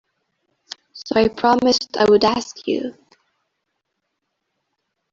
[0.93, 2.95] So I promised I would ask you.